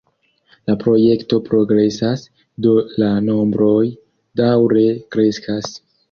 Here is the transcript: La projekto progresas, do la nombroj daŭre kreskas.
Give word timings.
La 0.69 0.75
projekto 0.83 1.37
progresas, 1.49 2.23
do 2.65 2.71
la 3.03 3.09
nombroj 3.25 3.83
daŭre 4.41 4.87
kreskas. 5.17 5.69